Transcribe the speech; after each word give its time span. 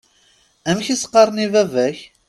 Amek 0.69 0.87
i 0.89 0.95
s-qqaṛen 0.97 1.43
i 1.45 1.47
baba-k? 1.53 1.97